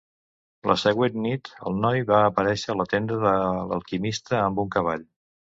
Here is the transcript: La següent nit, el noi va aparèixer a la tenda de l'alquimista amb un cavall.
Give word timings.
La 0.69 0.75
següent 0.83 1.19
nit, 1.25 1.51
el 1.71 1.77
noi 1.83 2.01
va 2.13 2.21
aparèixer 2.31 2.73
a 2.75 2.77
la 2.81 2.87
tenda 2.95 3.19
de 3.27 3.35
l'alquimista 3.75 4.43
amb 4.49 4.65
un 4.67 4.75
cavall. 4.79 5.07